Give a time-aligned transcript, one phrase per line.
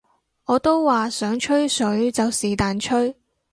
[0.45, 3.15] 我都話想吹水就是但吹